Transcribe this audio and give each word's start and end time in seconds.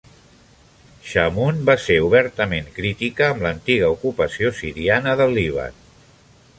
Chamoun 1.09 1.59
va 1.67 1.75
ser 1.83 1.99
obertament 2.07 2.73
crítica 2.79 3.29
amb 3.29 3.47
l'antiga 3.47 3.93
ocupació 3.99 4.53
siriana 4.63 5.19
del 5.23 5.41
Líban. 5.41 5.83